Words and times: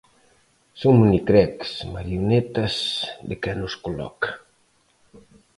Son 0.81 0.93
monicreques, 1.01 1.71
marionetas 1.95 2.75
de 3.27 3.35
quen 3.43 3.57
os 3.67 3.75
coloca. 3.85 4.29